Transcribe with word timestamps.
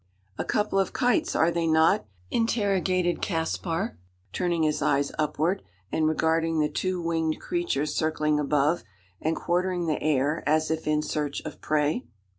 "A 0.39 0.43
couple 0.43 0.79
of 0.79 0.93
kites, 0.93 1.35
are 1.35 1.51
they 1.51 1.67
not?" 1.67 2.07
interrogated 2.31 3.21
Caspar, 3.21 3.99
turning 4.33 4.63
his 4.63 4.81
eyes 4.81 5.11
upward, 5.19 5.61
and 5.91 6.07
regarding 6.07 6.57
the 6.59 6.69
two 6.69 6.99
winged 6.99 7.39
creatures 7.39 7.93
circling 7.95 8.39
above, 8.39 8.83
and 9.21 9.35
quartering 9.35 9.85
the 9.85 10.01
air 10.01 10.41
as 10.49 10.71
if 10.71 10.87
in 10.87 11.03
search 11.03 11.41
of 11.41 11.61
prey. 11.61 12.03